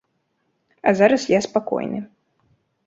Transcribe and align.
А 0.91 0.95
зараз 1.01 1.29
я 1.37 1.43
спакойны. 1.49 1.99